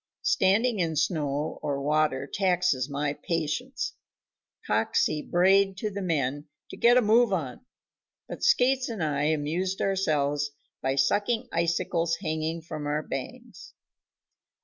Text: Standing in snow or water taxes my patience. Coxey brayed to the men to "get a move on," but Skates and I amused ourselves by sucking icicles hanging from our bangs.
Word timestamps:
Standing 0.23 0.79
in 0.79 0.95
snow 0.95 1.59
or 1.61 1.79
water 1.79 2.25
taxes 2.25 2.89
my 2.89 3.13
patience. 3.13 3.93
Coxey 4.65 5.21
brayed 5.21 5.77
to 5.77 5.91
the 5.91 6.01
men 6.01 6.47
to 6.71 6.75
"get 6.77 6.97
a 6.97 7.03
move 7.03 7.31
on," 7.31 7.63
but 8.27 8.41
Skates 8.41 8.89
and 8.89 9.03
I 9.03 9.25
amused 9.25 9.79
ourselves 9.79 10.49
by 10.81 10.95
sucking 10.95 11.49
icicles 11.51 12.15
hanging 12.15 12.63
from 12.63 12.87
our 12.87 13.03
bangs. 13.03 13.75